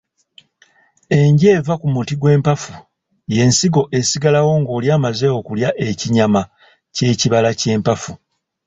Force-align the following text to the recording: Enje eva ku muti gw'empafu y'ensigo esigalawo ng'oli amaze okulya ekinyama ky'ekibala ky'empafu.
Enje 1.17 1.47
eva 1.57 1.73
ku 1.81 1.87
muti 1.93 2.13
gw'empafu 2.21 2.71
y'ensigo 3.35 3.81
esigalawo 3.99 4.53
ng'oli 4.61 4.87
amaze 4.97 5.27
okulya 5.39 5.69
ekinyama 5.89 6.41
ky'ekibala 6.95 7.49
ky'empafu. 7.59 8.11